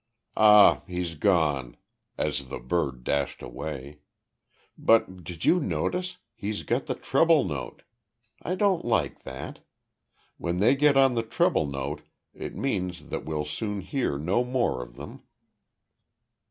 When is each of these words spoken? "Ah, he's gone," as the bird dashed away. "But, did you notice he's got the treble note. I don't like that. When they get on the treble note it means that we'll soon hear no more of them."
"Ah, 0.35 0.81
he's 0.87 1.13
gone," 1.13 1.77
as 2.17 2.47
the 2.49 2.57
bird 2.57 3.03
dashed 3.03 3.43
away. 3.43 3.99
"But, 4.75 5.23
did 5.23 5.45
you 5.45 5.59
notice 5.59 6.17
he's 6.33 6.63
got 6.63 6.87
the 6.87 6.95
treble 6.95 7.43
note. 7.43 7.83
I 8.41 8.55
don't 8.55 8.83
like 8.83 9.21
that. 9.25 9.59
When 10.39 10.57
they 10.57 10.75
get 10.75 10.97
on 10.97 11.13
the 11.13 11.21
treble 11.21 11.67
note 11.67 12.01
it 12.33 12.55
means 12.55 13.09
that 13.09 13.25
we'll 13.25 13.45
soon 13.45 13.81
hear 13.81 14.17
no 14.17 14.43
more 14.43 14.81
of 14.81 14.95
them." 14.95 15.21